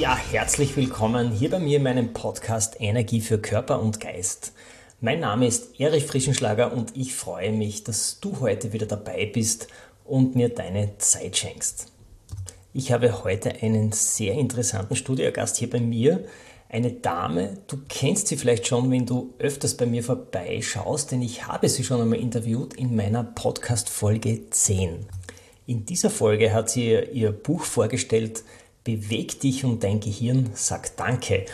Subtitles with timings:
[0.00, 4.54] Ja, herzlich willkommen hier bei mir in meinem Podcast Energie für Körper und Geist.
[5.02, 9.68] Mein Name ist Erich Frischenschlager und ich freue mich, dass du heute wieder dabei bist
[10.06, 11.92] und mir deine Zeit schenkst.
[12.72, 16.24] Ich habe heute einen sehr interessanten Studiogast hier bei mir.
[16.70, 21.46] Eine Dame, du kennst sie vielleicht schon, wenn du öfters bei mir vorbeischaust, denn ich
[21.46, 25.04] habe sie schon einmal interviewt in meiner Podcast-Folge 10.
[25.66, 28.44] In dieser Folge hat sie ihr Buch vorgestellt,
[28.84, 31.44] Beweg dich und dein Gehirn sagt Danke.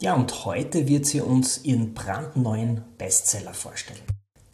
[0.00, 4.00] Ja, und heute wird sie uns ihren brandneuen Bestseller vorstellen,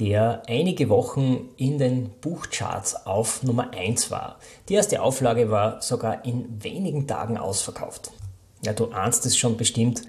[0.00, 4.40] der einige Wochen in den Buchcharts auf Nummer 1 war.
[4.68, 8.10] Die erste Auflage war sogar in wenigen Tagen ausverkauft.
[8.64, 10.02] Ja, du ahnst es schon bestimmt.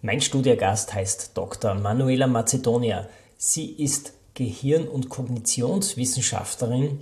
[0.00, 1.74] Mein Studiogast heißt Dr.
[1.74, 3.08] Manuela Macedonia.
[3.36, 7.00] Sie ist Gehirn- und Kognitionswissenschaftlerin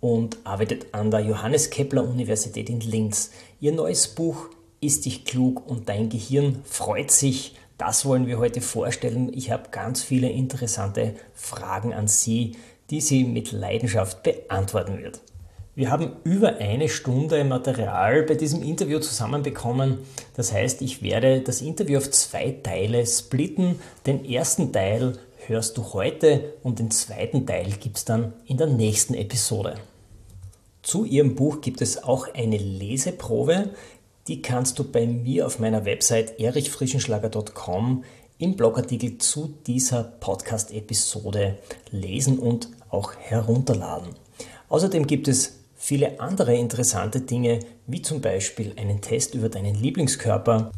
[0.00, 3.30] und arbeitet an der Johannes Kepler Universität in Linz.
[3.58, 4.50] Ihr neues Buch
[4.82, 7.54] ist dich klug und dein Gehirn freut sich.
[7.78, 9.32] Das wollen wir heute vorstellen.
[9.32, 12.56] Ich habe ganz viele interessante Fragen an Sie,
[12.90, 15.20] die sie mit Leidenschaft beantworten wird.
[15.74, 19.98] Wir haben über eine Stunde Material bei diesem Interview zusammenbekommen.
[20.34, 23.78] Das heißt, ich werde das Interview auf zwei Teile splitten.
[24.04, 28.66] Den ersten Teil hörst du heute und den zweiten Teil gibt es dann in der
[28.66, 29.76] nächsten Episode.
[30.86, 33.70] Zu ihrem Buch gibt es auch eine Leseprobe.
[34.28, 38.04] Die kannst du bei mir auf meiner Website erichfrischenschlager.com
[38.38, 41.58] im Blogartikel zu dieser Podcast-Episode
[41.90, 44.10] lesen und auch herunterladen.
[44.68, 50.70] Außerdem gibt es viele andere interessante Dinge, wie zum Beispiel einen Test über deinen Lieblingskörper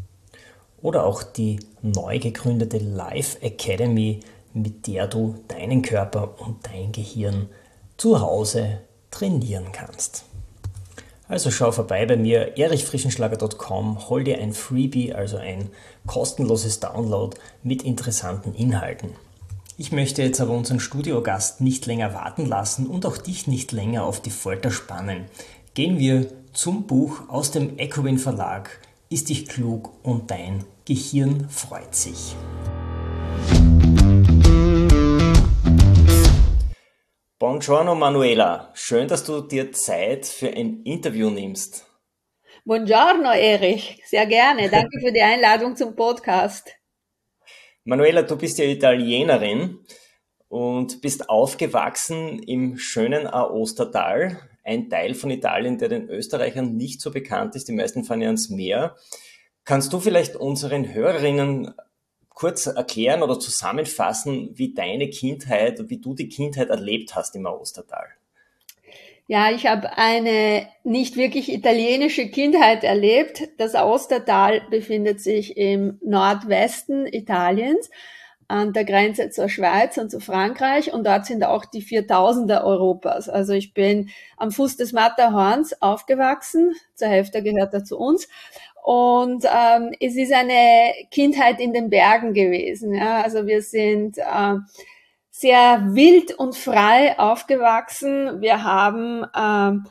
[0.81, 4.21] oder auch die neu gegründete Life Academy,
[4.55, 7.51] mit der du deinen Körper und dein Gehirn
[7.99, 8.81] zu Hause
[9.11, 10.25] trainieren kannst.
[11.29, 15.71] Also schau vorbei bei mir, erichfrischenschlager.com, hol dir ein Freebie, also ein
[16.07, 19.11] kostenloses Download mit interessanten Inhalten.
[19.77, 24.05] Ich möchte jetzt aber unseren Studiogast nicht länger warten lassen und auch dich nicht länger
[24.05, 25.27] auf die Folter spannen.
[25.75, 28.81] Gehen wir zum Buch aus dem Ecowin Verlag
[29.11, 32.35] Ist dich klug und dein Gehirn freut sich.
[37.41, 41.87] Buongiorno Manuela, schön, dass du dir Zeit für ein Interview nimmst.
[42.65, 44.69] Buongiorno Erich, sehr gerne.
[44.73, 46.75] Danke für die Einladung zum Podcast.
[47.85, 49.79] Manuela, du bist ja Italienerin
[50.49, 57.13] und bist aufgewachsen im schönen Aostatal, ein Teil von Italien, der den Österreichern nicht so
[57.13, 57.69] bekannt ist.
[57.69, 58.97] Die meisten fahren ja ans Meer.
[59.65, 61.73] Kannst du vielleicht unseren Hörerinnen
[62.39, 68.07] kurz erklären oder zusammenfassen, wie deine Kindheit, wie du die Kindheit erlebt hast im Ostertal?
[69.27, 73.43] Ja, ich habe eine nicht wirklich italienische Kindheit erlebt.
[73.59, 77.91] Das Ostertal befindet sich im Nordwesten Italiens
[78.47, 83.29] an der Grenze zur Schweiz und zu Frankreich und dort sind auch die 4000er Europas.
[83.29, 88.29] Also ich bin am Fuß des Matterhorns aufgewachsen, zur Hälfte gehört er zu uns
[88.83, 92.95] und ähm, es ist eine Kindheit in den Bergen gewesen.
[92.95, 93.23] Ja?
[93.23, 94.55] Also wir sind äh,
[95.31, 98.41] sehr wild und frei aufgewachsen.
[98.41, 99.89] Wir haben äh,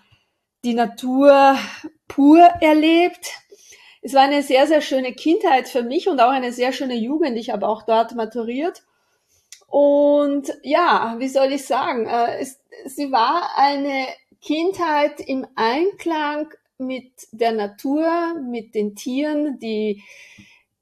[0.65, 1.57] die Natur
[2.07, 3.31] pur erlebt.
[4.01, 7.37] Es war eine sehr, sehr schöne Kindheit für mich und auch eine sehr schöne Jugend.
[7.37, 8.83] Ich habe auch dort maturiert.
[9.67, 14.07] Und ja, wie soll ich sagen, äh, es, sie war eine
[14.41, 20.03] Kindheit im Einklang mit der Natur, mit den Tieren, die,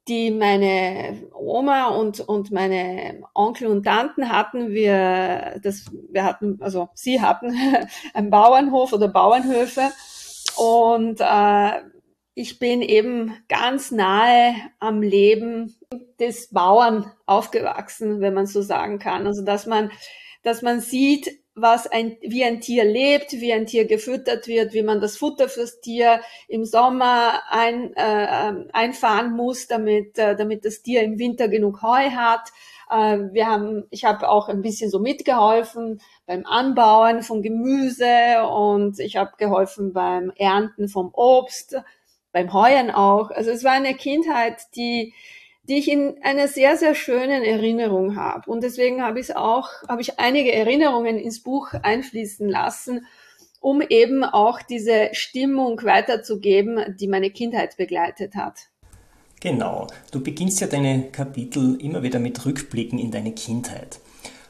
[0.08, 4.72] die meine Oma und, und meine Onkel und Tanten hatten.
[4.72, 7.56] Wir, das, wir hatten, also sie hatten
[8.14, 9.92] einen Bauernhof oder Bauernhöfe
[10.58, 11.82] und äh,
[12.34, 15.76] ich bin eben ganz nahe am Leben
[16.20, 19.26] des Bauern aufgewachsen, wenn man so sagen kann.
[19.26, 19.90] Also dass man,
[20.44, 24.84] dass man sieht, was ein, wie ein Tier lebt, wie ein Tier gefüttert wird, wie
[24.84, 26.20] man das Futter fürs Tier
[26.50, 32.12] im Sommer ein, äh, einfahren muss, damit, äh, damit das Tier im Winter genug Heu
[32.12, 32.52] hat.
[32.90, 39.00] Äh, wir haben, ich habe auch ein bisschen so mitgeholfen beim Anbauen von Gemüse und
[39.00, 41.78] ich habe geholfen beim Ernten vom Obst,
[42.34, 43.32] beim Heuen auch.
[43.32, 45.14] Also es war eine Kindheit, die
[45.68, 48.50] die ich in einer sehr, sehr schönen Erinnerung habe.
[48.50, 53.06] Und deswegen habe ich auch, habe ich einige Erinnerungen ins Buch einfließen lassen,
[53.60, 58.70] um eben auch diese Stimmung weiterzugeben, die meine Kindheit begleitet hat.
[59.42, 64.00] Genau, du beginnst ja deine Kapitel immer wieder mit Rückblicken in deine Kindheit.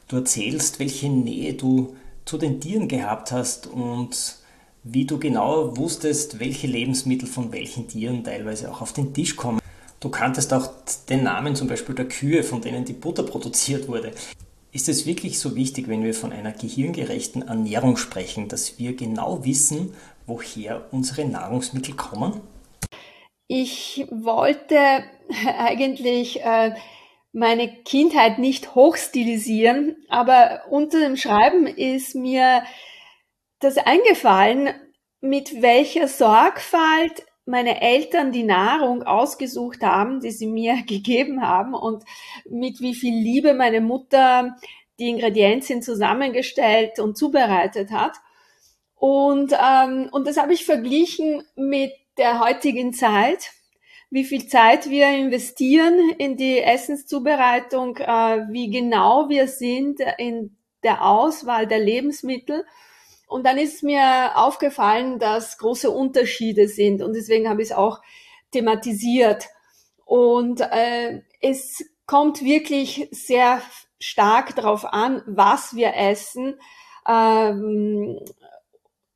[0.08, 1.96] Du erzählst, welche Nähe du
[2.26, 4.38] zu den Tieren gehabt hast und
[4.84, 9.60] wie du genau wusstest, welche Lebensmittel von welchen Tieren teilweise auch auf den Tisch kommen.
[10.00, 10.70] Du kanntest auch
[11.10, 14.12] den Namen zum Beispiel der Kühe, von denen die Butter produziert wurde.
[14.72, 19.46] Ist es wirklich so wichtig, wenn wir von einer gehirngerechten Ernährung sprechen, dass wir genau
[19.46, 19.96] wissen,
[20.28, 22.42] woher unsere Nahrungsmittel kommen?
[23.48, 25.04] Ich wollte
[25.58, 26.76] eigentlich äh,
[27.32, 32.64] meine Kindheit nicht hochstilisieren, aber unter dem Schreiben ist mir
[33.60, 34.70] das eingefallen,
[35.22, 42.04] mit welcher Sorgfalt meine Eltern die Nahrung ausgesucht haben, die sie mir gegeben haben und
[42.50, 44.56] mit wie viel Liebe meine Mutter
[45.00, 48.14] die Ingredienzien zusammengestellt und zubereitet hat.
[48.96, 53.52] Und, ähm, und das habe ich verglichen mit der heutigen Zeit,
[54.10, 61.06] wie viel Zeit wir investieren in die Essenszubereitung, äh, wie genau wir sind in der
[61.06, 62.66] Auswahl der Lebensmittel.
[63.28, 68.02] Und dann ist mir aufgefallen, dass große Unterschiede sind und deswegen habe ich es auch
[68.52, 69.48] thematisiert.
[70.06, 73.62] Und äh, es kommt wirklich sehr
[74.00, 76.56] stark darauf an, was wir essen.
[77.08, 78.20] Ähm,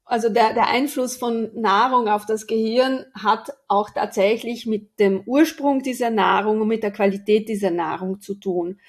[0.06, 5.84] also der, der Einfluss von Nahrung auf das Gehirn hat auch tatsächlich mit dem Ursprung
[5.84, 8.80] dieser Nahrung und mit der Qualität dieser Nahrung zu tun.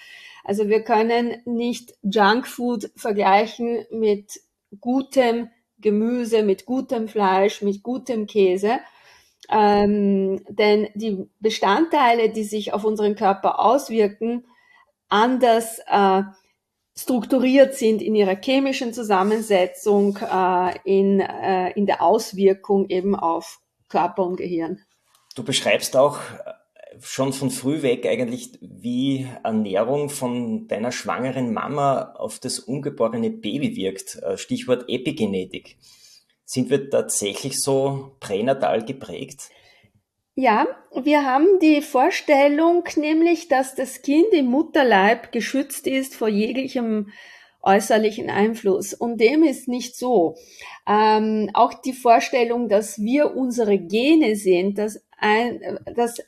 [0.44, 4.40] Also wir können nicht Junkfood vergleichen mit
[4.80, 8.80] gutem Gemüse, mit gutem Fleisch, mit gutem Käse.
[9.50, 14.46] Ähm, denn die Bestandteile, die sich auf unseren Körper auswirken,
[15.08, 16.22] anders äh,
[16.96, 24.24] strukturiert sind in ihrer chemischen Zusammensetzung, äh, in, äh, in der Auswirkung eben auf Körper
[24.24, 24.80] und Gehirn.
[25.34, 26.18] Du beschreibst auch
[27.02, 33.76] schon von früh weg eigentlich, wie Ernährung von deiner schwangeren Mama auf das ungeborene Baby
[33.76, 34.16] wirkt.
[34.22, 35.76] Äh, Stichwort Epigenetik.
[36.44, 39.50] Sind wir tatsächlich so pränatal geprägt?
[40.34, 47.12] Ja, wir haben die Vorstellung nämlich, dass das Kind im Mutterleib geschützt ist vor jeglichem
[47.62, 48.94] äußerlichen Einfluss.
[48.94, 50.36] Und dem ist nicht so.
[50.88, 56.18] Ähm, auch die Vorstellung, dass wir unsere Gene sind, dass, ein, dass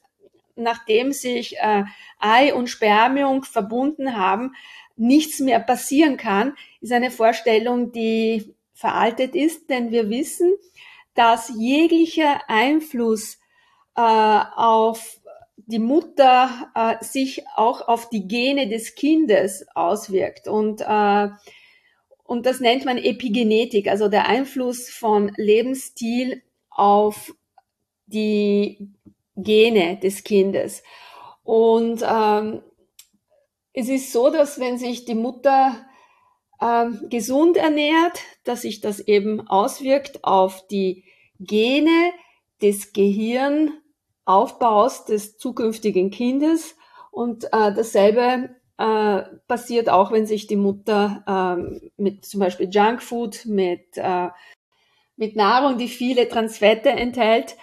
[0.62, 1.84] nachdem sich äh,
[2.18, 4.54] Ei und Spermium verbunden haben,
[4.96, 10.52] nichts mehr passieren kann, ist eine Vorstellung, die veraltet ist, denn wir wissen,
[11.14, 13.38] dass jeglicher Einfluss
[13.96, 15.20] äh, auf
[15.66, 20.48] die Mutter äh, sich auch auf die Gene des Kindes auswirkt.
[20.48, 21.28] Und, äh,
[22.24, 27.34] und das nennt man Epigenetik, also der Einfluss von Lebensstil auf
[28.06, 28.90] die
[29.36, 30.82] Gene des Kindes.
[31.42, 32.62] Und ähm,
[33.72, 35.84] es ist so, dass wenn sich die Mutter
[36.60, 41.04] ähm, gesund ernährt, dass sich das eben auswirkt auf die
[41.40, 42.12] Gene
[42.60, 46.76] des Gehirnaufbaus des zukünftigen Kindes.
[47.10, 51.56] Und äh, dasselbe äh, passiert auch, wenn sich die Mutter äh,
[51.96, 54.28] mit zum Beispiel Junkfood, mit, äh,
[55.16, 57.56] mit Nahrung, die viele Transfette enthält,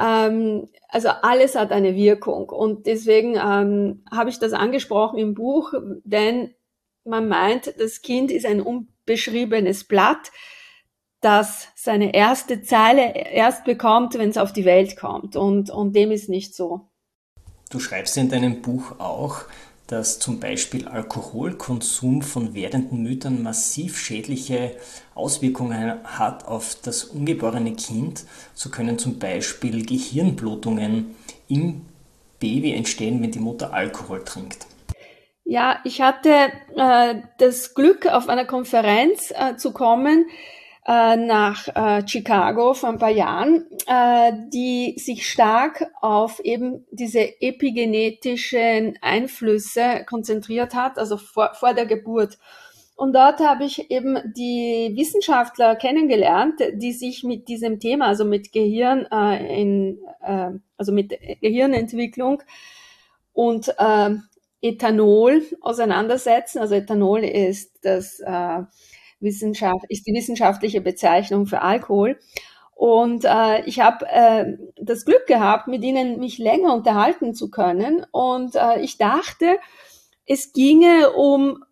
[0.00, 5.72] ähm, also alles hat eine Wirkung und deswegen ähm, habe ich das angesprochen im Buch,
[6.04, 6.54] denn
[7.04, 10.30] man meint, das Kind ist ein unbeschriebenes Blatt,
[11.20, 16.10] das seine erste Zeile erst bekommt, wenn es auf die Welt kommt und, und dem
[16.10, 16.88] ist nicht so.
[17.70, 19.44] Du schreibst in deinem Buch auch,
[19.92, 24.74] dass zum Beispiel Alkoholkonsum von werdenden Müttern massiv schädliche
[25.14, 28.24] Auswirkungen hat auf das ungeborene Kind.
[28.54, 31.14] So können zum Beispiel Gehirnblutungen
[31.46, 31.82] im
[32.40, 34.66] Baby entstehen, wenn die Mutter Alkohol trinkt.
[35.44, 40.24] Ja, ich hatte äh, das Glück, auf einer Konferenz äh, zu kommen,
[40.86, 47.40] äh, nach äh, Chicago vor ein paar Jahren, äh, die sich stark auf eben diese
[47.40, 52.38] epigenetischen Einflüsse konzentriert hat, also vor, vor der Geburt.
[52.96, 58.52] Und dort habe ich eben die Wissenschaftler kennengelernt, die sich mit diesem Thema, also mit
[58.52, 62.42] Gehirn, äh, in, äh, also mit Gehirnentwicklung
[63.32, 64.10] und äh,
[64.60, 66.58] Ethanol auseinandersetzen.
[66.58, 68.62] Also Ethanol ist das äh,
[69.22, 72.18] Wissenschaft, ist die wissenschaftliche Bezeichnung für Alkohol.
[72.74, 78.04] Und äh, ich habe äh, das Glück gehabt, mit ihnen mich länger unterhalten zu können.
[78.10, 79.58] Und äh, ich dachte,
[80.26, 81.62] es ginge um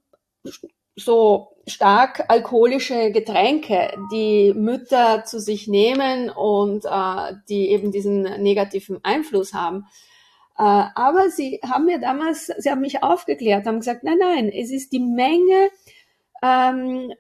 [0.97, 9.01] so stark alkoholische Getränke, die Mütter zu sich nehmen und äh, die eben diesen negativen
[9.03, 9.87] Einfluss haben.
[10.59, 10.63] Äh,
[10.95, 14.93] aber sie haben mir damals, sie haben mich aufgeklärt, haben gesagt, nein, nein, es ist
[14.93, 15.71] die Menge,
[16.43, 17.13] ähm,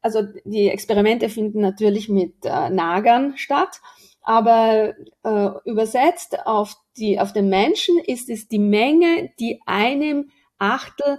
[0.00, 3.80] also die Experimente finden natürlich mit äh, Nagern statt,
[4.22, 4.94] aber
[5.24, 11.18] äh, übersetzt auf die auf den Menschen ist es die Menge, die einem Achtel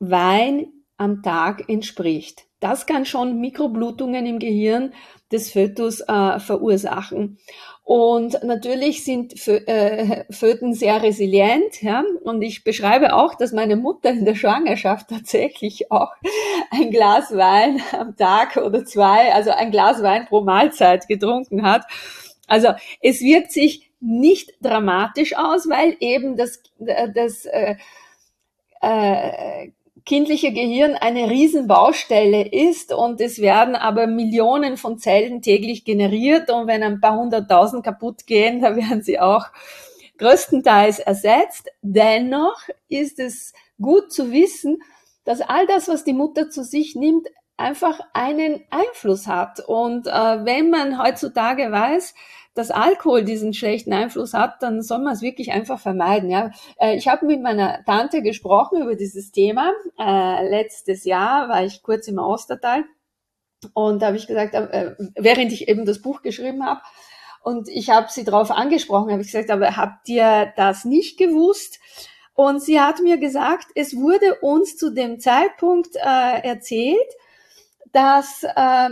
[0.00, 2.44] Wein am Tag entspricht.
[2.60, 4.92] Das kann schon Mikroblutungen im Gehirn
[5.30, 7.38] des Fötus äh, verursachen.
[7.84, 11.80] Und natürlich sind Fö äh, Föten sehr resilient.
[11.80, 12.04] Ja?
[12.24, 16.10] Und ich beschreibe auch, dass meine Mutter in der Schwangerschaft tatsächlich auch
[16.70, 21.86] ein Glas Wein am Tag oder zwei, also ein Glas Wein pro Mahlzeit getrunken hat.
[22.46, 22.68] Also
[23.00, 27.76] es wirkt sich nicht dramatisch aus, weil eben das, das äh,
[28.80, 29.70] äh,
[30.08, 36.66] kindliche Gehirn eine Riesenbaustelle ist und es werden aber Millionen von Zellen täglich generiert und
[36.66, 39.44] wenn ein paar hunderttausend kaputt gehen, dann werden sie auch
[40.16, 41.68] größtenteils ersetzt.
[41.82, 44.78] Dennoch ist es gut zu wissen,
[45.24, 49.60] dass all das, was die Mutter zu sich nimmt, einfach einen Einfluss hat.
[49.60, 52.14] Und äh, wenn man heutzutage weiß,
[52.58, 56.28] dass Alkohol diesen schlechten Einfluss hat, dann soll man es wirklich einfach vermeiden.
[56.28, 56.50] Ja,
[56.80, 59.72] äh, ich habe mit meiner Tante gesprochen über dieses Thema.
[59.96, 62.84] Äh, letztes Jahr war ich kurz im Ostertal
[63.74, 66.80] und da habe ich gesagt, äh, während ich eben das Buch geschrieben habe,
[67.42, 71.78] und ich habe sie darauf angesprochen, habe ich gesagt, aber habt ihr das nicht gewusst?
[72.34, 77.08] Und sie hat mir gesagt, es wurde uns zu dem Zeitpunkt äh, erzählt,
[77.92, 78.90] dass äh,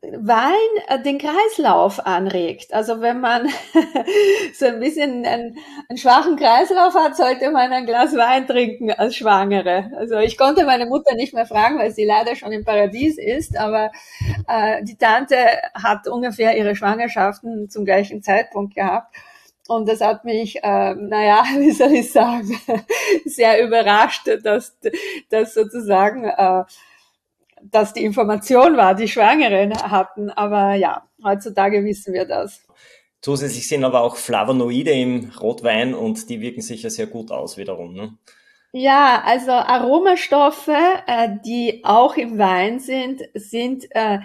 [0.00, 0.54] Wein
[0.86, 2.72] äh, den Kreislauf anregt.
[2.72, 3.48] Also wenn man
[4.54, 9.16] so ein bisschen einen, einen, schwachen Kreislauf hat, sollte man ein Glas Wein trinken als
[9.16, 9.90] Schwangere.
[9.96, 13.58] Also ich konnte meine Mutter nicht mehr fragen, weil sie leider schon im Paradies ist,
[13.58, 13.90] aber
[14.46, 15.36] äh, die Tante
[15.74, 19.12] hat ungefähr ihre Schwangerschaften zum gleichen Zeitpunkt gehabt.
[19.68, 22.58] Und das hat mich, äh, naja, wie soll ich sagen,
[23.26, 24.78] sehr überrascht, dass,
[25.28, 26.62] dass sozusagen äh,
[27.62, 30.30] dass die Information war, die Schwangeren hatten.
[30.30, 32.64] Aber ja, heutzutage wissen wir das.
[33.20, 37.56] Zusätzlich sind aber auch Flavonoide im Rotwein und die wirken sich ja sehr gut aus
[37.56, 37.94] wiederum.
[37.94, 38.16] Ne?
[38.72, 40.68] Ja, also Aromastoffe,
[41.06, 44.18] äh, die auch im Wein sind, sind äh,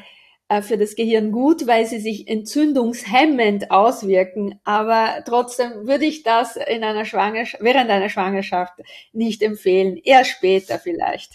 [0.50, 4.60] äh, für das Gehirn gut, weil sie sich entzündungshemmend auswirken.
[4.63, 8.74] Aber trotzdem würde ich das in einer Schwangerschaft, während einer Schwangerschaft
[9.13, 9.98] nicht empfehlen.
[9.98, 11.32] Eher später vielleicht.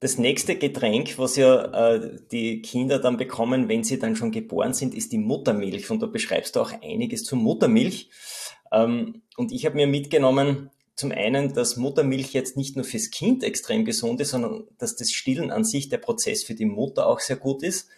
[0.00, 4.72] Das nächste Getränk, was ja äh, die Kinder dann bekommen, wenn sie dann schon geboren
[4.72, 5.90] sind, ist die Muttermilch.
[5.90, 8.08] Und da beschreibst du auch einiges zur Muttermilch.
[8.70, 13.42] Ähm, und ich habe mir mitgenommen, zum einen, dass Muttermilch jetzt nicht nur fürs Kind
[13.42, 17.20] extrem gesund ist, sondern dass das Stillen an sich der Prozess für die Mutter auch
[17.20, 17.88] sehr gut ist.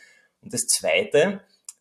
[0.42, 1.40] Und das zweite,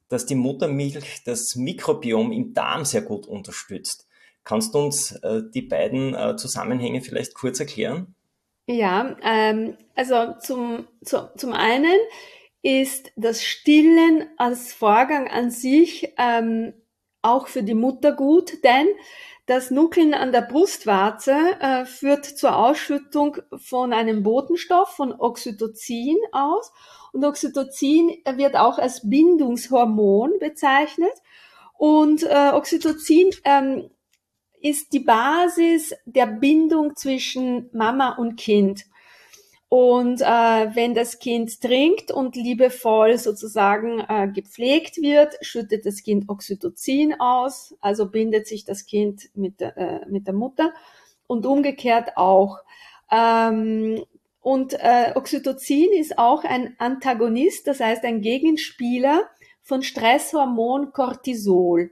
[0.10, 4.08] dass die Muttermilch das Mikrobiom im Darm sehr gut unterstützt.
[4.44, 8.16] Kannst du uns äh, die beiden äh, Zusammenhänge vielleicht kurz erklären?
[8.72, 11.98] Ja, ähm, also zum, zu, zum einen
[12.62, 16.74] ist das Stillen als Vorgang an sich ähm,
[17.24, 18.88] auch für die Mutter gut, denn
[19.48, 26.72] das Nuckeln an der Brustwarze äh, führt zur Ausschüttung von einem Botenstoff, von Oxytocin aus.
[27.12, 31.14] Und Oxytocin wird auch als Bindungshormon bezeichnet.
[31.76, 33.90] Und äh, Oxytocin ähm,
[34.62, 38.86] ist die Basis der Bindung zwischen Mama und Kind.
[39.70, 46.28] Und äh, wenn das Kind trinkt und liebevoll sozusagen äh, gepflegt wird, schüttet das Kind
[46.28, 50.74] Oxytocin aus, also bindet sich das Kind mit, äh, mit der Mutter
[51.28, 52.58] und umgekehrt auch.
[53.12, 54.04] Ähm,
[54.42, 59.30] und äh, Oxytocin ist auch ein Antagonist, das heißt ein Gegenspieler
[59.62, 61.92] von Stresshormon Cortisol.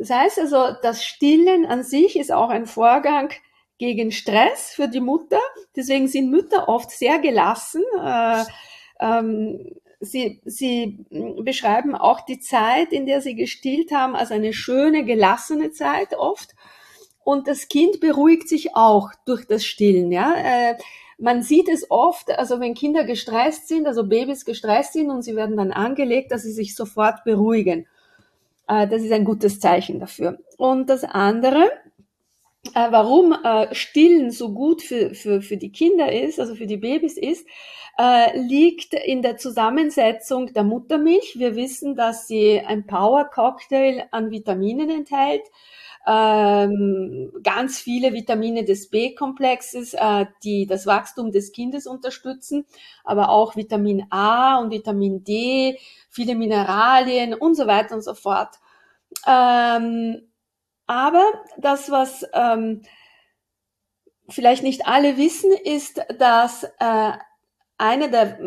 [0.00, 3.28] Das heißt also, das Stillen an sich ist auch ein Vorgang
[3.76, 5.40] gegen Stress für die Mutter.
[5.76, 7.82] Deswegen sind Mütter oft sehr gelassen.
[8.02, 8.44] Äh,
[8.98, 11.04] ähm, sie, sie
[11.42, 16.54] beschreiben auch die Zeit, in der sie gestillt haben, als eine schöne, gelassene Zeit oft.
[17.22, 20.10] Und das Kind beruhigt sich auch durch das Stillen.
[20.10, 20.34] Ja?
[20.34, 20.78] Äh,
[21.18, 25.36] man sieht es oft, also wenn Kinder gestresst sind, also Babys gestresst sind und sie
[25.36, 27.86] werden dann angelegt, dass sie sich sofort beruhigen.
[28.70, 30.38] Äh, das ist ein gutes Zeichen dafür.
[30.56, 31.70] Und das andere
[32.74, 36.76] äh, warum äh, Stillen so gut für, für, für die Kinder ist, also für die
[36.76, 37.46] Babys ist,
[38.34, 41.34] liegt in der Zusammensetzung der Muttermilch.
[41.36, 45.42] Wir wissen, dass sie ein Power-Cocktail an Vitaminen enthält,
[46.06, 52.64] ähm, ganz viele Vitamine des B-Komplexes, äh, die das Wachstum des Kindes unterstützen,
[53.04, 55.78] aber auch Vitamin A und Vitamin D,
[56.08, 58.56] viele Mineralien und so weiter und so fort.
[59.26, 60.22] Ähm,
[60.86, 61.24] aber
[61.58, 62.82] das, was ähm,
[64.28, 67.12] vielleicht nicht alle wissen, ist, dass äh,
[67.78, 68.38] eine der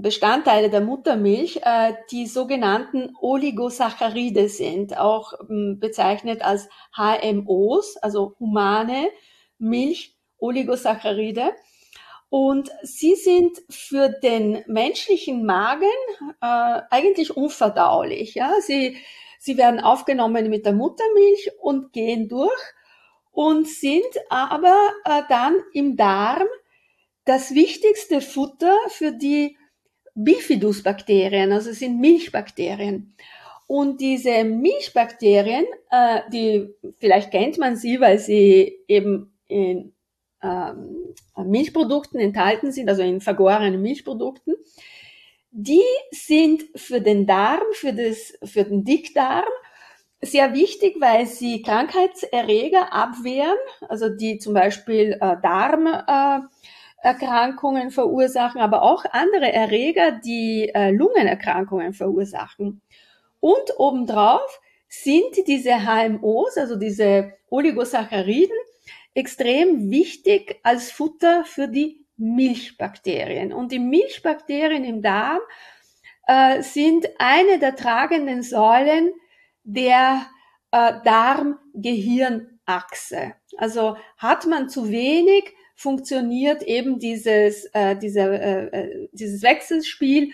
[0.00, 9.08] Bestandteile der Muttermilch äh, die sogenannten Oligosaccharide sind, auch ähm, bezeichnet als HMOs, also humane
[9.58, 11.52] Milch Oligosaccharide.
[12.30, 15.84] Und sie sind für den menschlichen Magen
[16.40, 18.38] äh, eigentlich unverdaulich.
[19.38, 22.62] Sie werden aufgenommen mit der Muttermilch und gehen durch
[23.32, 26.46] und sind aber äh, dann im Darm
[27.24, 29.56] das wichtigste Futter für die
[30.14, 33.14] Bifidusbakterien, also sind Milchbakterien.
[33.66, 39.94] Und diese Milchbakterien, äh, die vielleicht kennt man sie, weil sie eben in
[40.42, 44.54] ähm, Milchprodukten enthalten sind, also in vergorenen Milchprodukten,
[45.50, 49.44] die sind für den Darm, für, das, für den Dickdarm
[50.22, 56.40] sehr wichtig, weil sie Krankheitserreger abwehren, also die zum Beispiel äh, Darm äh,
[57.02, 62.80] Erkrankungen verursachen, aber auch andere Erreger, die äh, Lungenerkrankungen verursachen.
[63.40, 68.56] Und obendrauf sind diese HMOs, also diese Oligosacchariden,
[69.14, 73.52] extrem wichtig als Futter für die Milchbakterien.
[73.52, 75.40] Und die Milchbakterien im Darm
[76.28, 79.12] äh, sind eine der tragenden Säulen
[79.64, 80.24] der
[80.70, 83.34] äh, Darm-Gehirn-Achse.
[83.56, 90.30] Also hat man zu wenig funktioniert eben dieses, äh, dieser, äh, äh, dieses Wechselspiel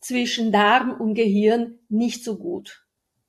[0.00, 2.84] zwischen Darm und Gehirn nicht so gut.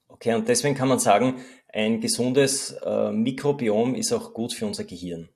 [0.08, 1.42] Okay, und deswegen kann man sagen,
[1.74, 5.30] ein gesundes äh, Mikrobiom ist auch gut für unser Gehirn.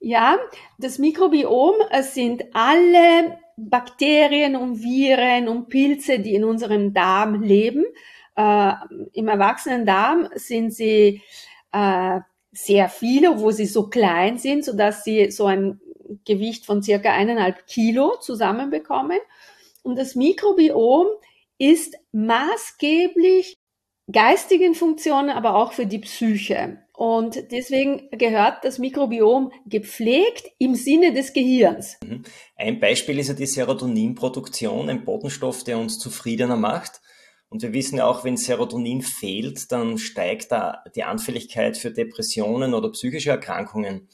[0.00, 0.38] Ja,
[0.78, 7.84] das Mikrobiom äh, sind alle Bakterien und Viren und Pilze, die in unserem Darm leben.
[8.34, 8.72] Äh,
[9.12, 11.22] Im erwachsenen Darm sind sie
[11.72, 12.20] äh,
[12.52, 15.80] sehr viele, wo sie so klein sind, so dass sie so ein
[16.24, 19.18] Gewicht von circa eineinhalb Kilo zusammenbekommen.
[19.82, 21.06] Und das Mikrobiom
[21.58, 23.56] ist maßgeblich
[24.10, 26.78] geistigen Funktionen, aber auch für die Psyche.
[26.92, 31.96] Und deswegen gehört das Mikrobiom gepflegt im Sinne des Gehirns.
[32.04, 32.24] Mhm.
[32.56, 37.00] Ein Beispiel ist ja die Serotoninproduktion, ein Botenstoff, der uns zufriedener macht.
[37.50, 42.74] Und wir wissen ja auch, wenn Serotonin fehlt, dann steigt da die Anfälligkeit für Depressionen
[42.74, 44.08] oder psychische Erkrankungen.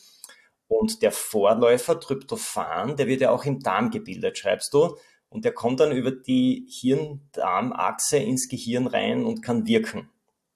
[0.69, 4.97] Und der Vorläufer Tryptophan, der wird ja auch im Darm gebildet, schreibst du.
[5.29, 10.09] Und der kommt dann über die Hirn-Darm-Achse ins Gehirn rein und kann wirken.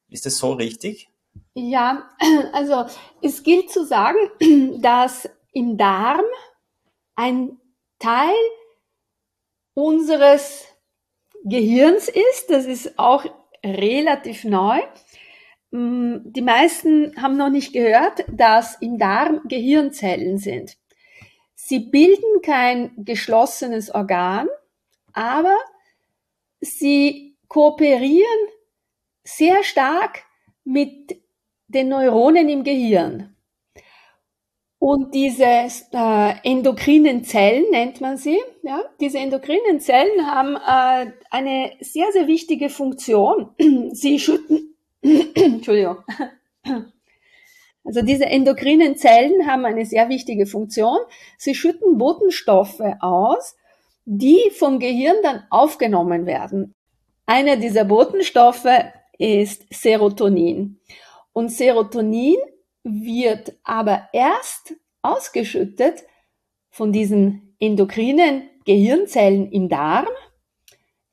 [0.09, 1.11] Ist das so richtig?
[1.55, 2.09] Ja,
[2.53, 2.87] also
[3.21, 4.19] es gilt zu sagen,
[4.81, 6.25] dass im Darm
[7.15, 7.59] ein
[7.99, 8.35] Teil
[9.75, 10.70] unseres
[11.45, 12.51] Gehirns ist.
[12.51, 13.25] Das ist auch
[13.65, 14.81] relativ neu.
[15.71, 20.77] Mm, die meisten haben noch nicht gehört, dass im Darm Gehirnzellen sind.
[21.55, 24.49] Sie bilden kein geschlossenes Organ,
[25.13, 25.57] aber
[26.61, 28.49] sie kooperieren
[29.25, 30.25] sehr stark
[30.65, 31.21] mit
[31.69, 33.37] den Neuronen im Gehirn.
[34.81, 38.39] Und diese äh, endokrinen Zellen nennt man sie.
[38.63, 38.83] Ja?
[38.99, 43.51] Diese endokrinen Zellen haben äh, eine sehr, sehr wichtige Funktion.
[43.93, 45.99] Sie schütten, Entschuldigung.
[47.83, 50.99] Also diese endokrinen Zellen haben eine sehr wichtige Funktion.
[51.39, 53.57] Sie schütten Botenstoffe aus,
[54.05, 56.75] die vom Gehirn dann aufgenommen werden.
[57.25, 58.69] Einer dieser Botenstoffe
[59.19, 60.79] ist Serotonin.
[61.33, 62.37] Und Serotonin
[62.83, 66.05] wird aber erst ausgeschüttet
[66.71, 70.07] von diesen endokrinen Gehirnzellen im Darm,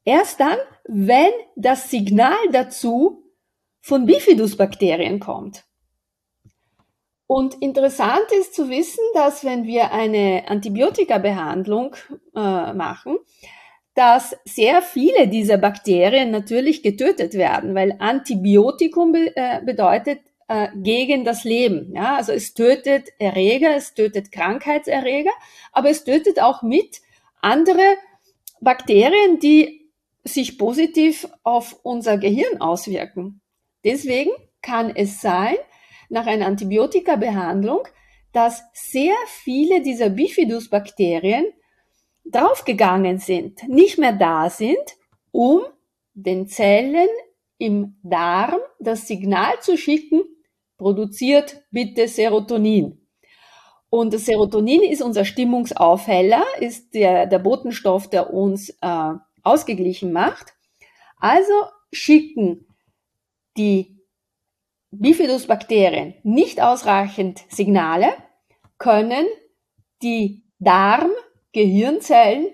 [0.03, 3.23] erst dann, wenn das Signal dazu
[3.81, 5.65] von Bifidusbakterien kommt.
[7.27, 11.95] Und interessant ist zu wissen, dass wenn wir eine Antibiotikabehandlung
[12.33, 13.17] äh, machen,
[13.95, 21.25] dass sehr viele dieser Bakterien natürlich getötet werden, weil Antibiotikum be äh, bedeutet äh, gegen
[21.25, 21.93] das Leben.
[21.95, 25.31] Ja, also es tötet Erreger, es tötet Krankheitserreger,
[25.71, 27.01] aber es tötet auch mit
[27.41, 27.97] andere
[28.61, 29.91] Bakterien, die
[30.23, 33.41] sich positiv auf unser Gehirn auswirken.
[33.83, 34.31] Deswegen
[34.61, 35.55] kann es sein,
[36.09, 37.87] nach einer Antibiotikabehandlung,
[38.33, 41.45] dass sehr viele dieser Bifidus-Bakterien
[42.25, 44.77] draufgegangen sind, nicht mehr da sind,
[45.31, 45.61] um
[46.13, 47.07] den Zellen
[47.57, 50.23] im Darm das Signal zu schicken,
[50.77, 53.01] produziert bitte Serotonin.
[53.89, 59.13] Und das Serotonin ist unser Stimmungsaufheller, ist der, der Botenstoff, der uns äh,
[59.43, 60.53] ausgeglichen macht.
[61.19, 61.53] Also
[61.91, 62.67] schicken
[63.55, 63.97] die
[64.91, 68.09] Bifidusbakterien nicht ausreichend Signale,
[68.77, 69.25] können
[70.01, 72.47] die Darm-Gehirnzellen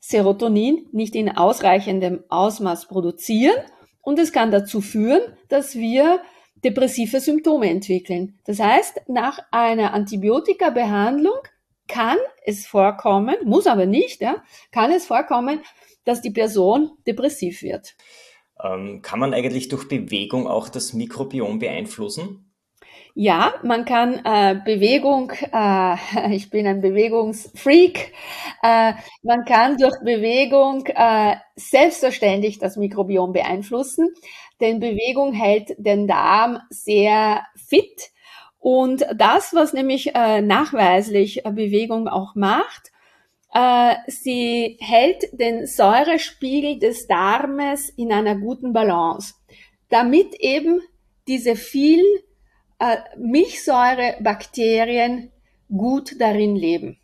[0.00, 3.56] Serotonin nicht in ausreichendem Ausmaß produzieren
[4.02, 6.20] und es kann dazu führen, dass wir
[6.66, 8.38] depressive Symptome entwickeln.
[8.44, 11.38] Das heißt, nach einer Antibiotika-Behandlung
[11.86, 15.60] kann es vorkommen, muss aber nicht, ja, kann es vorkommen,
[16.04, 17.94] dass die Person depressiv wird.
[18.62, 22.46] Ähm, kann man eigentlich durch Bewegung auch das Mikrobiom beeinflussen?
[23.18, 25.96] Ja, man kann äh, Bewegung, äh,
[26.34, 28.12] ich bin ein Bewegungsfreak,
[28.62, 34.10] äh, man kann durch Bewegung äh, selbstverständlich das Mikrobiom beeinflussen,
[34.60, 38.10] denn Bewegung hält den Darm sehr fit.
[38.58, 42.90] Und das, was nämlich äh, nachweislich Bewegung auch macht,
[43.54, 49.34] äh, sie hält den Säurespiegel des Darmes in einer guten Balance,
[49.88, 50.80] damit eben
[51.28, 52.02] diese viel
[52.78, 55.32] äh, Milchsäurebakterien
[55.68, 56.98] gut darin leben.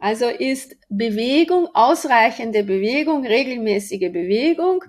[0.00, 4.84] Also ist Bewegung, ausreichende Bewegung, regelmäßige Bewegung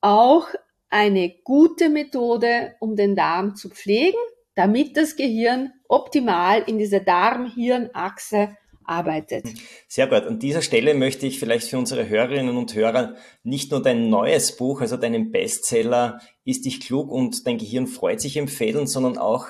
[0.00, 0.46] auch
[0.92, 4.18] eine gute Methode, um den Darm zu pflegen,
[4.54, 9.46] damit das Gehirn optimal in dieser Darm-Hirn-Achse arbeitet.
[9.88, 10.24] Sehr gut.
[10.24, 14.56] An dieser Stelle möchte ich vielleicht für unsere Hörerinnen und Hörer nicht nur dein neues
[14.56, 19.46] Buch, also deinen Bestseller Ist dich klug und dein Gehirn freut sich empfehlen, sondern auch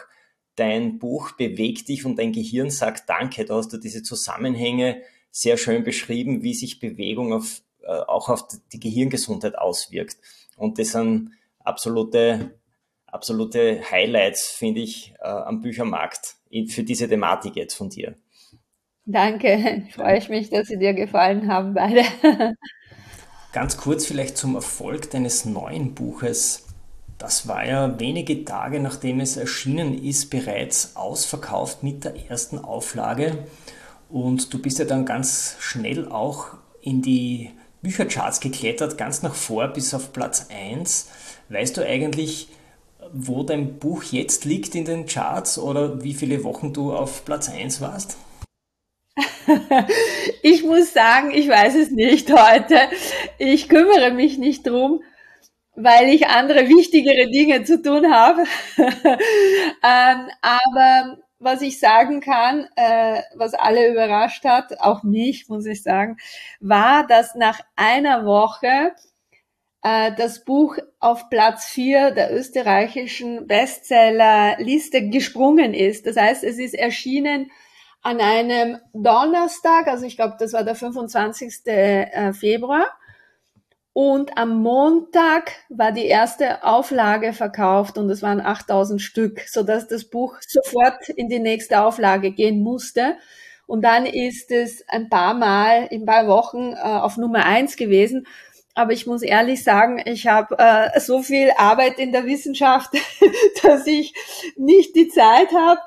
[0.55, 3.45] dein Buch bewegt dich und dein Gehirn sagt Danke.
[3.47, 5.03] Da hast du diese Zusammenhänge
[5.33, 10.19] sehr schön beschrieben, wie sich Bewegung auf, äh, auch auf die Gehirngesundheit auswirkt.
[10.63, 12.53] Und das sind absolute,
[13.07, 16.37] absolute Highlights, finde ich, äh, am Büchermarkt
[16.69, 18.15] für diese Thematik jetzt von dir.
[19.05, 22.05] Danke, freue ich mich, dass sie dir gefallen haben, beide.
[23.53, 26.69] Ganz kurz vielleicht zum Erfolg deines neuen Buches.
[27.19, 33.49] Das war ja wenige Tage nachdem es erschienen ist, bereits ausverkauft mit der ersten Auflage.
[34.09, 37.51] Und du bist ja dann ganz schnell auch in die
[37.83, 41.09] Büchercharts geklettert, ganz nach vor bis auf Platz 1.
[41.49, 42.49] Weißt du eigentlich,
[43.13, 47.49] wo dein Buch jetzt liegt in den Charts oder wie viele Wochen du auf Platz
[47.49, 48.17] 1 warst?
[50.43, 52.79] ich muss sagen, ich weiß es nicht heute.
[53.39, 55.03] Ich kümmere mich nicht drum,
[55.75, 58.45] weil ich andere wichtigere Dinge zu tun habe.
[58.77, 65.83] ähm, aber was ich sagen kann, äh, was alle überrascht hat, auch mich, muss ich
[65.83, 66.17] sagen,
[66.61, 68.93] war, dass nach einer Woche
[69.83, 76.07] äh, das Buch auf Platz vier der österreichischen Bestsellerliste gesprungen ist.
[76.07, 77.51] Das heißt, es ist erschienen
[78.03, 81.67] an einem Donnerstag, also ich glaube, das war der 25.
[81.67, 82.87] Äh, Februar.
[83.95, 89.87] Und am Montag war die erste Auflage verkauft und es waren 8000 Stück, so dass
[89.87, 93.17] das Buch sofort in die nächste Auflage gehen musste.
[93.67, 98.27] Und dann ist es ein paar Mal in paar Wochen äh, auf Nummer eins gewesen.
[98.75, 102.95] Aber ich muss ehrlich sagen, ich habe äh, so viel Arbeit in der Wissenschaft,
[103.63, 104.15] dass ich
[104.57, 105.81] nicht die Zeit habe,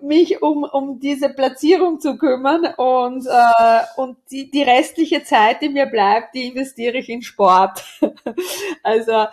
[0.00, 5.68] mich um, um diese Platzierung zu kümmern und, äh, und die, die restliche Zeit, die
[5.68, 7.82] mir bleibt, die investiere ich in Sport.
[8.82, 9.26] also äh,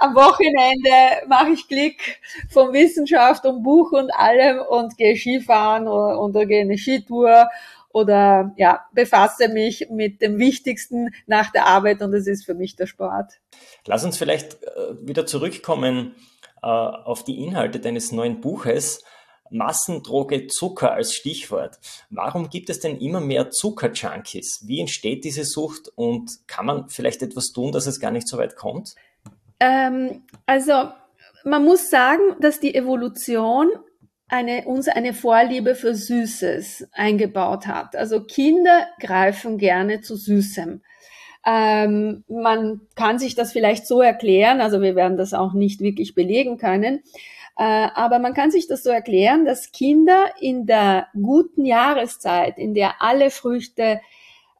[0.00, 2.20] am Wochenende mache ich Klick
[2.50, 7.48] von Wissenschaft und Buch und allem und gehe Skifahren oder, oder gehe eine Skitour
[7.92, 12.76] oder ja, befasse mich mit dem Wichtigsten nach der Arbeit und das ist für mich
[12.76, 13.40] der Sport.
[13.86, 16.14] Lass uns vielleicht äh, wieder zurückkommen
[16.62, 19.04] äh, auf die Inhalte deines neuen Buches.
[19.52, 21.78] Massendroge Zucker als Stichwort.
[22.10, 24.64] Warum gibt es denn immer mehr Zuckerjunkies?
[24.66, 28.38] Wie entsteht diese Sucht und kann man vielleicht etwas tun, dass es gar nicht so
[28.38, 28.94] weit kommt?
[29.60, 30.72] Ähm, also
[31.44, 33.70] man muss sagen, dass die Evolution
[34.28, 37.94] eine, uns eine Vorliebe für Süßes eingebaut hat.
[37.96, 40.80] Also Kinder greifen gerne zu Süßem.
[41.44, 46.14] Ähm, man kann sich das vielleicht so erklären, also wir werden das auch nicht wirklich
[46.14, 47.02] belegen können,
[47.56, 53.02] aber man kann sich das so erklären, dass Kinder in der guten Jahreszeit, in der
[53.02, 54.00] alle Früchte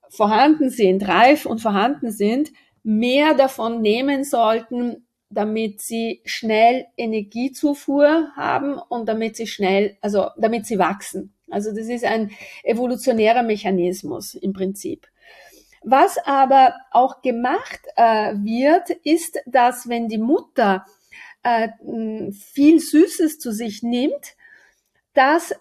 [0.09, 2.53] vorhanden sind, reif und vorhanden sind,
[2.83, 10.67] mehr davon nehmen sollten, damit sie schnell Energiezufuhr haben und damit sie schnell, also damit
[10.67, 11.33] sie wachsen.
[11.51, 12.31] Also das ist ein
[12.63, 15.07] evolutionärer Mechanismus im Prinzip.
[15.83, 20.85] Was aber auch gemacht äh, wird, ist, dass wenn die Mutter
[21.43, 21.69] äh,
[22.33, 24.37] viel Süßes zu sich nimmt,
[25.15, 25.55] dass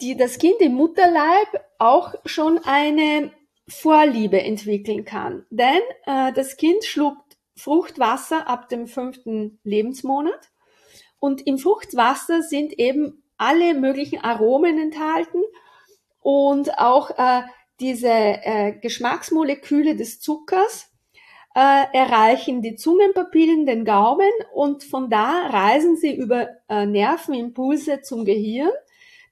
[0.00, 3.32] die, das Kind im Mutterleib auch schon eine
[3.68, 5.46] Vorliebe entwickeln kann.
[5.50, 10.50] Denn äh, das Kind schluckt Fruchtwasser ab dem fünften Lebensmonat
[11.20, 15.42] und im Fruchtwasser sind eben alle möglichen Aromen enthalten
[16.20, 17.42] und auch äh,
[17.80, 20.90] diese äh, Geschmacksmoleküle des Zuckers
[21.60, 28.72] erreichen die Zungenpapillen, den Gaumen und von da reisen sie über äh, Nervenimpulse zum Gehirn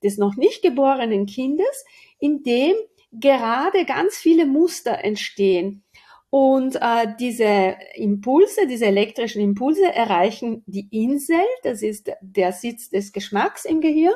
[0.03, 1.85] des noch nicht geborenen Kindes,
[2.19, 2.75] in dem
[3.13, 5.85] gerade ganz viele Muster entstehen.
[6.31, 13.13] Und äh, diese Impulse, diese elektrischen Impulse erreichen die Insel, das ist der Sitz des
[13.13, 14.15] Geschmacks im Gehirn,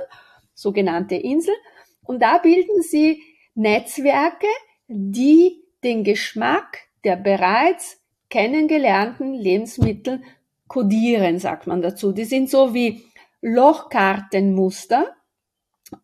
[0.55, 1.55] sogenannte Insel.
[2.03, 3.23] Und da bilden sie
[3.55, 4.47] Netzwerke,
[4.88, 10.23] die den Geschmack der bereits kennengelernten Lebensmittel
[10.69, 12.12] kodieren, sagt man dazu.
[12.12, 13.05] Die sind so wie
[13.40, 15.14] Lochkartenmuster.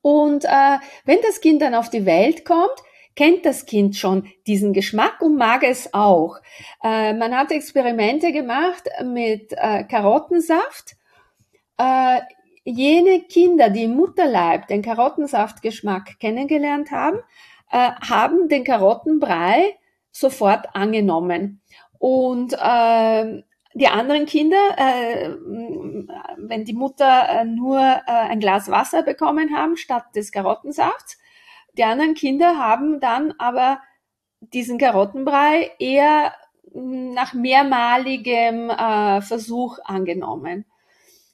[0.00, 2.76] Und äh, wenn das Kind dann auf die Welt kommt,
[3.16, 6.36] kennt das Kind schon diesen Geschmack und mag es auch.
[6.82, 10.96] Äh, man hat Experimente gemacht mit äh, Karottensaft.
[11.78, 12.20] Äh,
[12.64, 17.18] jene Kinder, die im Mutterleib den Karottensaftgeschmack kennengelernt haben,
[17.72, 19.76] äh, haben den Karottenbrei
[20.12, 21.60] sofort angenommen.
[21.98, 23.42] Und äh,
[23.74, 25.30] die anderen Kinder, äh,
[26.36, 31.18] wenn die Mutter äh, nur äh, ein Glas Wasser bekommen haben statt des Karottensafts,
[31.76, 33.80] die anderen Kinder haben dann aber
[34.40, 36.34] diesen Karottenbrei eher
[36.74, 40.66] nach mehrmaligem äh, Versuch angenommen.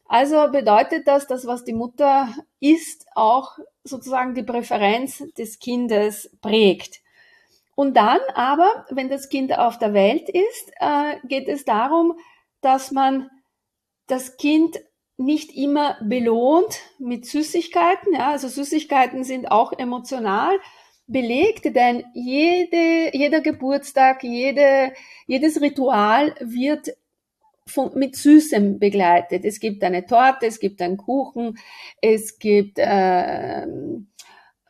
[0.07, 2.29] Also bedeutet das, dass was die Mutter
[2.61, 7.01] isst, auch sozusagen die Präferenz des Kindes prägt.
[7.79, 12.19] Und dann aber, wenn das Kind auf der Welt ist, äh, geht es darum,
[12.61, 13.31] dass man
[14.09, 14.81] das Kind
[15.17, 18.15] nicht immer belohnt mit Süßigkeiten.
[18.15, 20.59] Ja, also Süßigkeiten sind auch emotional
[21.07, 24.93] belegt, denn jede, jeder Geburtstag, jede,
[25.29, 26.97] jedes Ritual wird
[27.65, 29.45] von, mit Süßem begleitet.
[29.45, 31.57] Es gibt eine Torte, es gibt einen Kuchen,
[32.03, 33.69] es gibt äh,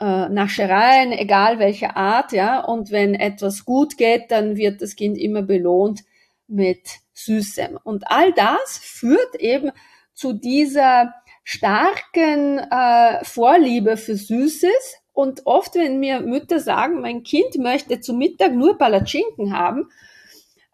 [0.00, 2.61] äh, Naschereien, egal welcher Art, ja.
[2.61, 6.02] Und wenn etwas gut geht, dann wird das Kind immer belohnt
[6.46, 7.78] mit Süßem.
[7.82, 9.72] Und all das führt eben
[10.14, 14.96] zu dieser starken äh, Vorliebe für Süßes.
[15.12, 19.88] Und oft, wenn mir Mütter sagen, mein Kind möchte zu Mittag nur Palatschinken haben,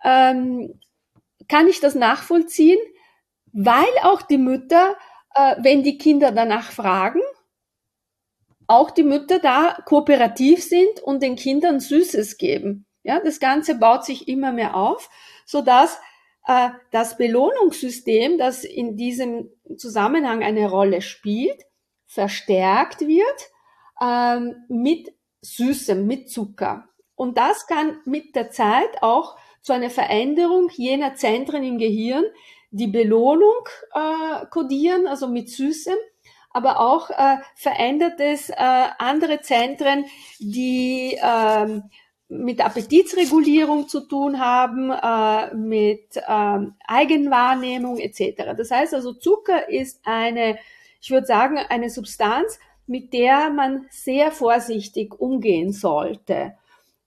[0.05, 0.81] ähm,
[1.49, 2.79] kann ich das nachvollziehen,
[3.53, 4.97] weil auch die Mütter,
[5.35, 7.21] äh, wenn die Kinder danach fragen,
[8.67, 12.87] auch die Mütter da kooperativ sind und den Kindern Süßes geben.
[13.03, 15.11] Ja, das Ganze baut sich immer mehr auf,
[15.45, 15.99] so dass
[16.47, 21.63] äh, das Belohnungssystem, das in diesem Zusammenhang eine Rolle spielt,
[22.07, 23.51] verstärkt wird
[24.01, 26.89] ähm, mit Süßem, mit Zucker.
[27.15, 32.25] Und das kann mit der Zeit auch zu einer Veränderung jener Zentren im Gehirn,
[32.71, 35.97] die Belohnung äh, kodieren, also mit Süßem,
[36.55, 40.07] aber auch äh, verändert es äh, andere Zentren,
[40.39, 41.81] die äh,
[42.29, 48.55] mit Appetitsregulierung zu tun haben, äh, mit äh, Eigenwahrnehmung etc.
[48.57, 50.59] Das heißt also, Zucker ist eine,
[51.01, 56.55] ich würde sagen, eine Substanz, mit der man sehr vorsichtig umgehen sollte.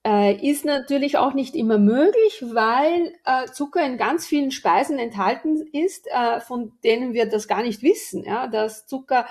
[0.08, 5.68] Äh, ist natürlich auch nicht immer möglich, weil äh, Zucker in ganz vielen Speisen enthalten
[5.74, 9.26] ist, äh, von denen wir das gar nicht wissen, ja, dass Zucker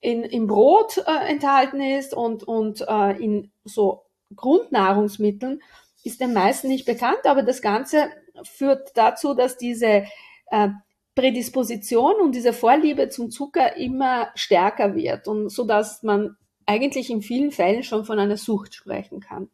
[0.00, 4.02] in, im Brot äh, enthalten ist und, und äh, in so
[4.34, 5.62] Grundnahrungsmitteln
[6.02, 8.10] ist den meisten nicht bekannt, aber das Ganze
[8.42, 10.06] führt dazu, dass diese
[10.50, 10.68] äh,
[11.14, 16.36] Prädisposition und diese Vorliebe zum Zucker immer stärker wird und so dass man
[16.66, 19.50] eigentlich in vielen Fällen schon von einer Sucht sprechen kann.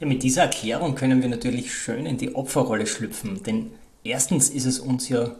[0.00, 3.70] Ja, mit dieser Erklärung können wir natürlich schön in die Opferrolle schlüpfen, denn
[4.02, 5.36] erstens ist es uns ja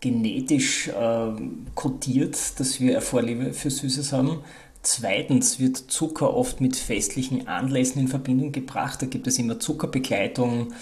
[0.00, 1.32] genetisch äh,
[1.74, 4.40] kodiert, dass wir eine Vorliebe für Süßes haben.
[4.82, 10.72] Zweitens wird Zucker oft mit festlichen Anlässen in Verbindung gebracht, da gibt es immer Zuckerbegleitung.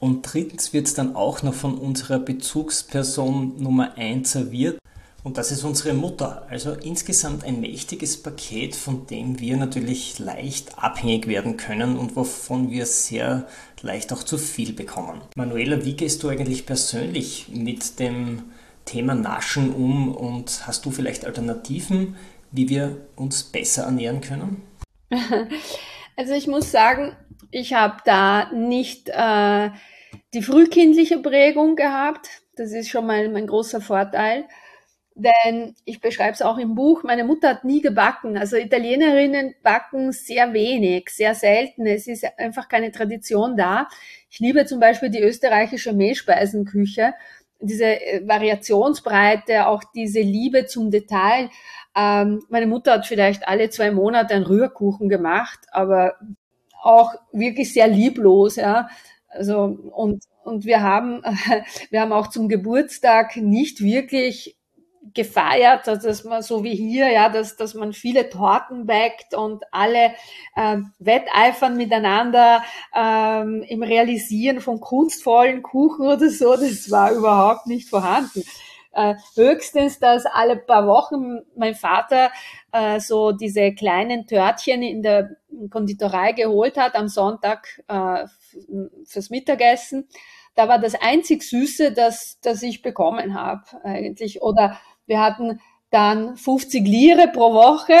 [0.00, 4.79] Und drittens wird es dann auch noch von unserer Bezugsperson Nummer 1 serviert.
[5.22, 6.46] Und das ist unsere Mutter.
[6.48, 12.70] Also insgesamt ein mächtiges Paket, von dem wir natürlich leicht abhängig werden können und wovon
[12.70, 13.46] wir sehr
[13.82, 15.20] leicht auch zu viel bekommen.
[15.36, 18.44] Manuela, wie gehst du eigentlich persönlich mit dem
[18.86, 22.16] Thema Naschen um und hast du vielleicht Alternativen,
[22.50, 24.62] wie wir uns besser ernähren können?
[26.16, 27.16] Also ich muss sagen,
[27.50, 29.70] ich habe da nicht äh,
[30.34, 32.28] die frühkindliche Prägung gehabt.
[32.56, 34.44] Das ist schon mal mein großer Vorteil.
[35.22, 38.38] Denn ich beschreibe es auch im Buch, meine Mutter hat nie gebacken.
[38.38, 41.86] Also Italienerinnen backen sehr wenig, sehr selten.
[41.86, 43.88] Es ist einfach keine Tradition da.
[44.30, 47.14] Ich liebe zum Beispiel die österreichische Mehlspeisenküche
[47.60, 51.50] diese äh, Variationsbreite, auch diese Liebe zum Detail.
[51.94, 56.14] Ähm, meine Mutter hat vielleicht alle zwei Monate einen Rührkuchen gemacht, aber
[56.82, 58.88] auch wirklich sehr lieblos, ja.
[59.28, 61.22] Also, und, und wir haben,
[61.90, 64.56] wir haben auch zum Geburtstag nicht wirklich
[65.14, 70.14] gefeiert, dass man so wie hier, ja, dass, dass man viele Torten backt und alle
[70.56, 72.62] äh, wetteifern miteinander
[72.94, 78.42] ähm, im Realisieren von kunstvollen Kuchen oder so, das war überhaupt nicht vorhanden.
[78.92, 82.30] Äh, höchstens, dass alle paar Wochen mein Vater
[82.72, 85.36] äh, so diese kleinen Törtchen in der
[85.70, 88.26] Konditorei geholt hat am Sonntag äh,
[89.06, 90.08] fürs Mittagessen.
[90.54, 94.42] Da war das einzig Süße, das, das ich bekommen habe eigentlich.
[94.42, 95.60] Oder wir hatten
[95.90, 97.94] dann 50 Lire pro Woche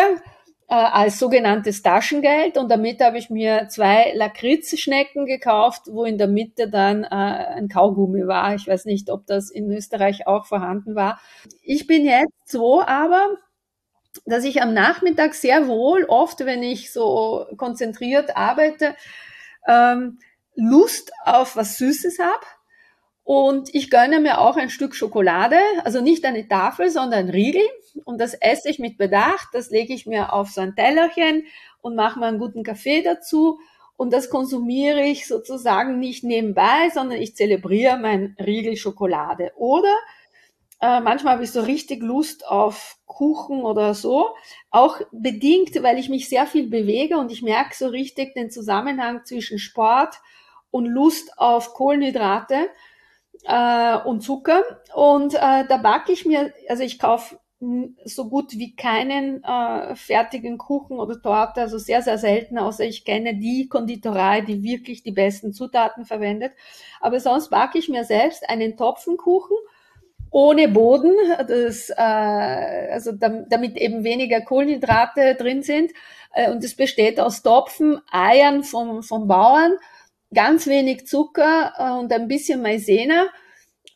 [0.70, 6.28] äh, als sogenanntes Taschengeld und damit habe ich mir zwei Lakritzschnecken gekauft, wo in der
[6.28, 8.54] Mitte dann äh, ein Kaugummi war.
[8.54, 11.20] Ich weiß nicht, ob das in Österreich auch vorhanden war.
[11.62, 13.36] Ich bin jetzt so aber,
[14.24, 18.94] dass ich am Nachmittag sehr wohl, oft wenn ich so konzentriert arbeite,
[19.66, 20.20] ähm,
[20.54, 22.46] Lust auf was Süßes habe
[23.32, 27.62] und ich gönne mir auch ein Stück Schokolade, also nicht eine Tafel, sondern ein Riegel.
[28.04, 29.50] Und das esse ich mit Bedacht.
[29.52, 31.44] Das lege ich mir auf so ein Tellerchen
[31.80, 33.60] und mache mir einen guten Kaffee dazu.
[33.96, 39.52] Und das konsumiere ich sozusagen nicht nebenbei, sondern ich zelebriere mein Riegel Schokolade.
[39.54, 39.94] Oder
[40.80, 44.30] äh, manchmal habe ich so richtig Lust auf Kuchen oder so.
[44.70, 49.24] Auch bedingt, weil ich mich sehr viel bewege und ich merke so richtig den Zusammenhang
[49.24, 50.16] zwischen Sport
[50.70, 52.70] und Lust auf Kohlenhydrate
[53.44, 54.62] äh, und Zucker.
[54.94, 57.38] Und äh, da backe ich mir, also ich kaufe
[58.06, 63.04] so gut wie keinen äh, fertigen Kuchen oder Torte, also sehr, sehr selten, außer ich
[63.04, 66.52] kenne die Konditorei, die wirklich die besten Zutaten verwendet.
[67.02, 69.58] Aber sonst backe ich mir selbst einen Topfenkuchen
[70.30, 71.14] ohne Boden,
[71.48, 75.92] das, äh, also damit eben weniger Kohlenhydrate drin sind.
[76.32, 79.76] Äh, und es besteht aus Topfen, Eiern vom, vom Bauern,
[80.32, 83.26] ganz wenig Zucker äh, und ein bisschen Maizena.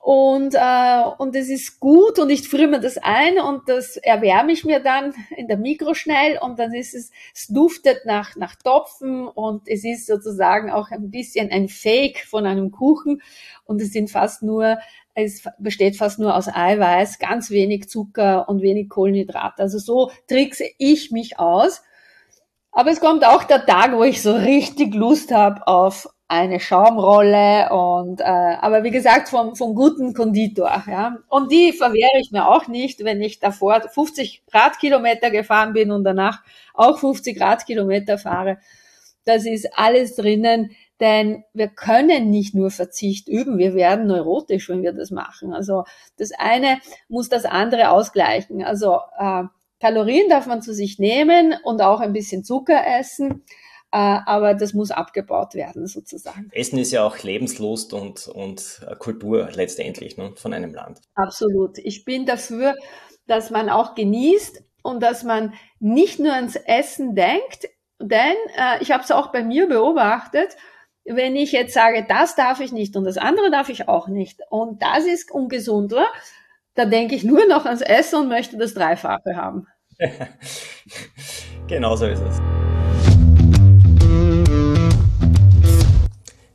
[0.00, 4.52] Und, äh, und es ist gut und ich friere mir das ein und das erwärme
[4.52, 8.54] ich mir dann in der Mikro schnell und dann ist es, es duftet nach, nach
[8.54, 13.22] Topfen und es ist sozusagen auch ein bisschen ein Fake von einem Kuchen
[13.64, 14.76] und es sind fast nur,
[15.14, 19.62] es besteht fast nur aus Eiweiß, ganz wenig Zucker und wenig Kohlenhydrate.
[19.62, 21.82] Also so trickse ich mich aus.
[22.72, 27.68] Aber es kommt auch der Tag, wo ich so richtig Lust habe auf eine Schaumrolle
[27.70, 31.18] und äh, aber wie gesagt vom, vom guten Konditor, ja.
[31.28, 36.02] Und die verwehre ich mir auch nicht, wenn ich davor 50 Radkilometer gefahren bin und
[36.02, 38.58] danach auch 50 Radkilometer fahre.
[39.24, 44.82] Das ist alles drinnen, denn wir können nicht nur Verzicht üben, wir werden neurotisch, wenn
[44.82, 45.52] wir das machen.
[45.52, 45.84] Also
[46.16, 46.78] das eine
[47.08, 48.62] muss das andere ausgleichen.
[48.62, 49.44] Also äh,
[49.80, 53.44] Kalorien darf man zu sich nehmen und auch ein bisschen Zucker essen.
[53.90, 56.48] Äh, aber das muss abgebaut werden sozusagen.
[56.52, 61.00] Essen ist ja auch Lebenslust und, und Kultur letztendlich ne, von einem Land.
[61.14, 61.78] Absolut.
[61.78, 62.74] Ich bin dafür,
[63.26, 67.68] dass man auch genießt und dass man nicht nur ans Essen denkt,
[68.00, 70.56] denn äh, ich habe es auch bei mir beobachtet,
[71.04, 74.40] wenn ich jetzt sage, das darf ich nicht und das andere darf ich auch nicht
[74.48, 76.06] und das ist ungesunder,
[76.74, 79.66] da denke ich nur noch ans Essen und möchte das Dreifache haben.
[81.68, 82.40] genau so ist es.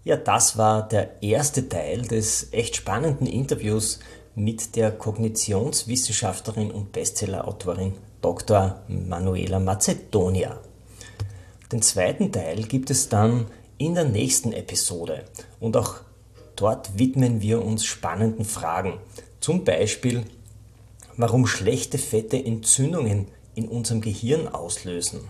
[0.03, 3.99] Ja, das war der erste Teil des echt spannenden Interviews
[4.33, 8.81] mit der Kognitionswissenschaftlerin und Bestsellerautorin Dr.
[8.87, 10.59] Manuela Macedonia.
[11.71, 13.45] Den zweiten Teil gibt es dann
[13.79, 15.23] in der nächsten Episode
[15.59, 15.95] und auch
[16.55, 18.99] dort widmen wir uns spannenden Fragen.
[19.39, 20.25] Zum Beispiel,
[21.15, 25.21] warum schlechte Fette Entzündungen in unserem Gehirn auslösen,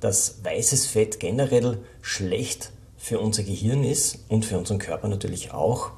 [0.00, 5.92] dass weißes Fett generell schlecht für unser Gehirn ist und für unseren Körper natürlich auch.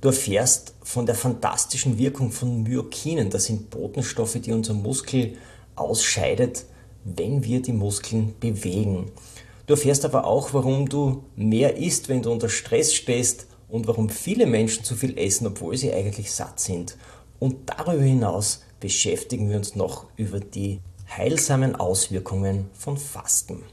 [0.00, 3.30] Du erfährst von der fantastischen Wirkung von Myokinen.
[3.30, 5.36] Das sind Botenstoffe, die unser Muskel
[5.74, 6.64] ausscheidet,
[7.04, 9.10] wenn wir die Muskeln bewegen.
[9.66, 14.08] Du erfährst aber auch, warum du mehr isst, wenn du unter Stress stehst und warum
[14.08, 16.96] viele Menschen zu viel essen, obwohl sie eigentlich satt sind.
[17.40, 20.80] Und darüber hinaus beschäftigen wir uns noch über die
[21.16, 23.64] heilsamen Auswirkungen von Fasten.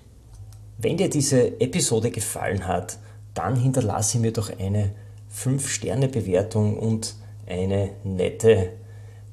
[0.80, 2.98] Wenn dir diese Episode gefallen hat,
[3.36, 4.92] dann hinterlasse mir doch eine
[5.36, 7.16] 5-Sterne-Bewertung und
[7.48, 8.74] eine nette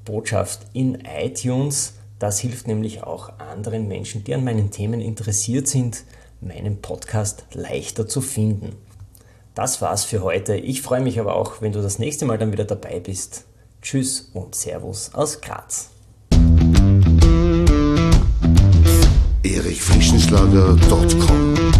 [0.05, 1.95] Botschaft in iTunes.
[2.19, 6.05] Das hilft nämlich auch anderen Menschen, die an meinen Themen interessiert sind,
[6.41, 8.76] meinen Podcast leichter zu finden.
[9.55, 10.57] Das war's für heute.
[10.57, 13.45] Ich freue mich aber auch, wenn du das nächste Mal dann wieder dabei bist.
[13.82, 15.91] Tschüss und Servus aus Graz.
[19.43, 21.80] erichfrischenschlager.com